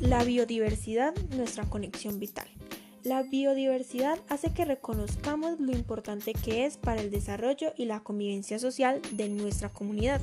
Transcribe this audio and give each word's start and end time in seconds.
La 0.00 0.22
biodiversidad, 0.22 1.12
nuestra 1.36 1.64
conexión 1.64 2.20
vital. 2.20 2.46
La 3.02 3.24
biodiversidad 3.24 4.20
hace 4.28 4.52
que 4.52 4.64
reconozcamos 4.64 5.58
lo 5.58 5.72
importante 5.72 6.34
que 6.34 6.66
es 6.66 6.76
para 6.76 7.00
el 7.00 7.10
desarrollo 7.10 7.72
y 7.76 7.86
la 7.86 8.00
convivencia 8.00 8.60
social 8.60 9.02
de 9.12 9.28
nuestra 9.28 9.70
comunidad. 9.70 10.20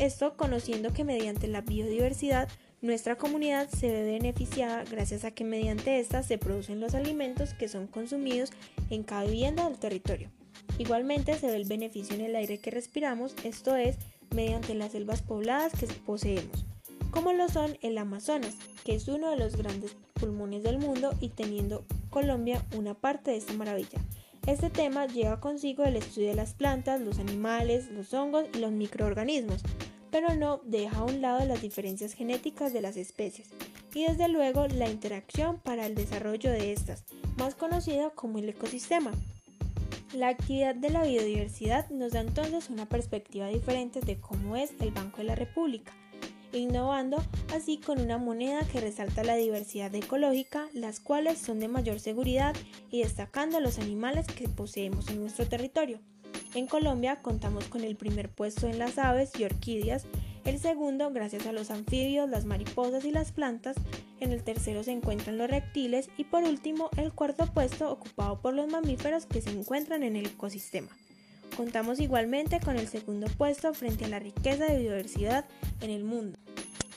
Esto 0.00 0.36
conociendo 0.36 0.92
que 0.92 1.04
mediante 1.04 1.46
la 1.46 1.60
biodiversidad 1.60 2.48
nuestra 2.82 3.16
comunidad 3.16 3.68
se 3.68 3.86
ve 3.86 4.02
beneficiada 4.02 4.82
gracias 4.82 5.24
a 5.24 5.30
que 5.30 5.44
mediante 5.44 6.00
esta 6.00 6.24
se 6.24 6.36
producen 6.36 6.80
los 6.80 6.94
alimentos 6.94 7.54
que 7.54 7.68
son 7.68 7.86
consumidos 7.86 8.50
en 8.90 9.04
cada 9.04 9.24
vivienda 9.24 9.68
del 9.68 9.78
territorio. 9.78 10.28
Igualmente 10.76 11.38
se 11.38 11.46
ve 11.46 11.56
el 11.56 11.66
beneficio 11.66 12.16
en 12.16 12.22
el 12.22 12.34
aire 12.34 12.58
que 12.58 12.72
respiramos, 12.72 13.36
esto 13.44 13.76
es, 13.76 13.96
mediante 14.34 14.74
las 14.74 14.90
selvas 14.90 15.22
pobladas 15.22 15.72
que 15.78 15.86
poseemos, 16.04 16.66
como 17.14 17.32
lo 17.32 17.48
son 17.48 17.78
el 17.80 17.96
Amazonas, 17.96 18.56
que 18.84 18.96
es 18.96 19.06
uno 19.06 19.30
de 19.30 19.36
los 19.36 19.56
grandes 19.56 19.96
pulmones 20.14 20.64
del 20.64 20.78
mundo 20.78 21.14
y 21.20 21.28
teniendo 21.28 21.84
Colombia 22.10 22.66
una 22.76 22.94
parte 22.94 23.30
de 23.30 23.36
esta 23.36 23.52
maravilla. 23.52 24.00
Este 24.48 24.68
tema 24.68 25.06
lleva 25.06 25.40
consigo 25.40 25.84
el 25.84 25.94
estudio 25.94 26.30
de 26.30 26.34
las 26.34 26.54
plantas, 26.54 27.00
los 27.00 27.20
animales, 27.20 27.88
los 27.92 28.12
hongos 28.12 28.46
y 28.52 28.58
los 28.58 28.72
microorganismos, 28.72 29.62
pero 30.10 30.34
no 30.34 30.60
deja 30.64 30.98
a 30.98 31.04
un 31.04 31.22
lado 31.22 31.46
las 31.46 31.62
diferencias 31.62 32.14
genéticas 32.14 32.72
de 32.72 32.82
las 32.82 32.96
especies 32.96 33.48
y 33.94 34.06
desde 34.06 34.26
luego 34.26 34.66
la 34.66 34.90
interacción 34.90 35.60
para 35.60 35.86
el 35.86 35.94
desarrollo 35.94 36.50
de 36.50 36.72
estas, 36.72 37.04
más 37.38 37.54
conocida 37.54 38.10
como 38.10 38.38
el 38.38 38.48
ecosistema. 38.48 39.12
La 40.12 40.28
actividad 40.28 40.74
de 40.74 40.90
la 40.90 41.04
biodiversidad 41.04 41.88
nos 41.90 42.12
da 42.12 42.20
entonces 42.20 42.70
una 42.70 42.86
perspectiva 42.86 43.46
diferente 43.46 44.00
de 44.00 44.18
cómo 44.18 44.56
es 44.56 44.72
el 44.80 44.90
Banco 44.90 45.18
de 45.18 45.24
la 45.24 45.36
República, 45.36 45.92
innovando 46.58 47.22
así 47.54 47.78
con 47.78 48.00
una 48.00 48.18
moneda 48.18 48.66
que 48.66 48.80
resalta 48.80 49.24
la 49.24 49.36
diversidad 49.36 49.94
ecológica, 49.94 50.68
las 50.72 51.00
cuales 51.00 51.38
son 51.38 51.60
de 51.60 51.68
mayor 51.68 52.00
seguridad 52.00 52.54
y 52.90 53.02
destacando 53.02 53.60
los 53.60 53.78
animales 53.78 54.26
que 54.26 54.48
poseemos 54.48 55.08
en 55.08 55.20
nuestro 55.20 55.46
territorio. 55.46 56.00
En 56.54 56.66
Colombia 56.66 57.20
contamos 57.22 57.64
con 57.66 57.82
el 57.82 57.96
primer 57.96 58.28
puesto 58.28 58.66
en 58.68 58.78
las 58.78 58.98
aves 58.98 59.32
y 59.38 59.44
orquídeas, 59.44 60.06
el 60.44 60.58
segundo 60.58 61.10
gracias 61.10 61.46
a 61.46 61.52
los 61.52 61.70
anfibios, 61.70 62.28
las 62.28 62.44
mariposas 62.44 63.04
y 63.04 63.10
las 63.10 63.32
plantas, 63.32 63.76
en 64.20 64.32
el 64.32 64.42
tercero 64.42 64.84
se 64.84 64.92
encuentran 64.92 65.38
los 65.38 65.50
reptiles 65.50 66.08
y 66.16 66.24
por 66.24 66.44
último 66.44 66.90
el 66.96 67.12
cuarto 67.12 67.46
puesto 67.52 67.90
ocupado 67.90 68.40
por 68.40 68.54
los 68.54 68.70
mamíferos 68.70 69.26
que 69.26 69.40
se 69.40 69.50
encuentran 69.50 70.02
en 70.02 70.16
el 70.16 70.26
ecosistema. 70.26 70.90
Contamos 71.56 72.00
igualmente 72.00 72.60
con 72.60 72.76
el 72.76 72.88
segundo 72.88 73.26
puesto 73.38 73.74
frente 73.74 74.04
a 74.04 74.08
la 74.08 74.18
riqueza 74.18 74.66
de 74.66 74.78
biodiversidad 74.78 75.44
en 75.80 75.90
el 75.90 76.04
mundo. 76.04 76.38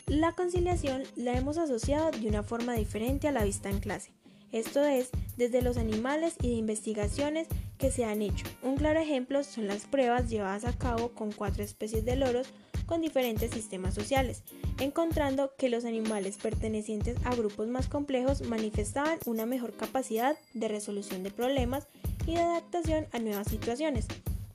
La 0.07 0.31
conciliación 0.31 1.03
la 1.17 1.33
hemos 1.33 1.57
asociado 1.57 2.11
de 2.11 2.29
una 2.29 2.41
forma 2.41 2.75
diferente 2.75 3.27
a 3.27 3.33
la 3.33 3.43
vista 3.43 3.69
en 3.69 3.81
clase, 3.81 4.13
esto 4.53 4.81
es, 4.85 5.09
desde 5.35 5.61
los 5.61 5.75
animales 5.75 6.35
y 6.41 6.47
de 6.47 6.53
investigaciones 6.55 7.49
que 7.77 7.91
se 7.91 8.05
han 8.05 8.21
hecho. 8.21 8.45
Un 8.63 8.77
claro 8.77 9.01
ejemplo 9.01 9.43
son 9.43 9.67
las 9.67 9.83
pruebas 9.83 10.29
llevadas 10.29 10.63
a 10.63 10.71
cabo 10.71 11.09
con 11.09 11.33
cuatro 11.33 11.61
especies 11.61 12.05
de 12.05 12.15
loros 12.15 12.47
con 12.85 13.01
diferentes 13.01 13.51
sistemas 13.51 13.95
sociales, 13.95 14.43
encontrando 14.79 15.51
que 15.57 15.67
los 15.67 15.83
animales 15.83 16.37
pertenecientes 16.37 17.17
a 17.25 17.35
grupos 17.35 17.67
más 17.67 17.89
complejos 17.89 18.43
manifestaban 18.43 19.19
una 19.25 19.45
mejor 19.45 19.73
capacidad 19.73 20.37
de 20.53 20.69
resolución 20.69 21.21
de 21.23 21.31
problemas 21.31 21.85
y 22.25 22.35
de 22.35 22.41
adaptación 22.41 23.07
a 23.11 23.19
nuevas 23.19 23.49
situaciones, 23.49 24.07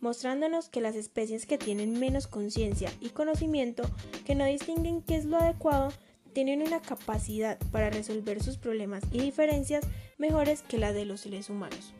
mostrándonos 0.02 0.68
que 0.68 0.82
las 0.82 0.96
especies 0.96 1.46
que 1.46 1.56
tienen 1.56 1.98
menos 1.98 2.26
conciencia 2.26 2.92
y 3.00 3.08
conocimiento, 3.10 3.84
que 4.26 4.34
no 4.34 4.44
distinguen 4.44 5.00
qué 5.00 5.16
es 5.16 5.24
lo 5.24 5.38
adecuado, 5.38 5.90
tienen 6.34 6.60
una 6.62 6.80
capacidad 6.80 7.58
para 7.70 7.88
resolver 7.88 8.42
sus 8.42 8.58
problemas 8.58 9.04
y 9.12 9.20
diferencias 9.20 9.86
mejores 10.18 10.62
que 10.62 10.78
la 10.78 10.92
de 10.92 11.06
los 11.06 11.22
seres 11.22 11.48
humanos. 11.48 11.94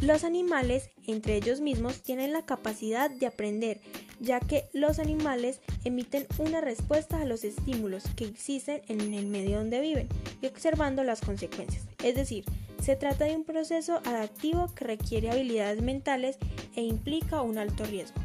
Los 0.00 0.22
animales, 0.22 0.90
entre 1.08 1.36
ellos 1.36 1.60
mismos, 1.60 2.02
tienen 2.02 2.32
la 2.32 2.46
capacidad 2.46 3.10
de 3.10 3.26
aprender, 3.26 3.80
ya 4.20 4.38
que 4.38 4.66
los 4.72 5.00
animales 5.00 5.60
emiten 5.82 6.24
una 6.38 6.60
respuesta 6.60 7.20
a 7.20 7.24
los 7.24 7.42
estímulos 7.42 8.04
que 8.14 8.26
existen 8.26 8.80
en 8.86 9.12
el 9.12 9.26
medio 9.26 9.58
donde 9.58 9.80
viven 9.80 10.08
y 10.40 10.46
observando 10.46 11.02
las 11.02 11.20
consecuencias. 11.20 11.82
Es 12.04 12.14
decir, 12.14 12.44
se 12.82 12.96
trata 12.96 13.24
de 13.24 13.36
un 13.36 13.44
proceso 13.44 14.00
adaptivo 14.04 14.72
que 14.74 14.84
requiere 14.84 15.30
habilidades 15.30 15.82
mentales 15.82 16.38
e 16.76 16.82
implica 16.82 17.42
un 17.42 17.58
alto 17.58 17.84
riesgo. 17.84 18.20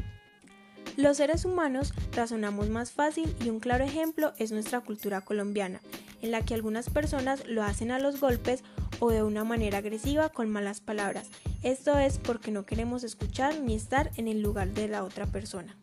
Los 0.96 1.16
seres 1.16 1.44
humanos 1.44 1.92
razonamos 2.12 2.68
más 2.68 2.92
fácil 2.92 3.34
y 3.44 3.50
un 3.50 3.58
claro 3.58 3.84
ejemplo 3.84 4.32
es 4.38 4.52
nuestra 4.52 4.80
cultura 4.80 5.22
colombiana, 5.22 5.80
en 6.22 6.30
la 6.30 6.44
que 6.44 6.54
algunas 6.54 6.88
personas 6.88 7.46
lo 7.46 7.64
hacen 7.64 7.90
a 7.90 7.98
los 7.98 8.20
golpes 8.20 8.62
o 9.00 9.10
de 9.10 9.22
una 9.24 9.42
manera 9.42 9.78
agresiva 9.78 10.28
con 10.28 10.48
malas 10.48 10.80
palabras. 10.80 11.30
Esto 11.62 11.98
es 11.98 12.18
porque 12.18 12.52
no 12.52 12.64
queremos 12.64 13.02
escuchar 13.02 13.58
ni 13.60 13.74
estar 13.74 14.10
en 14.16 14.28
el 14.28 14.40
lugar 14.40 14.68
de 14.68 14.86
la 14.86 15.02
otra 15.02 15.26
persona. 15.26 15.76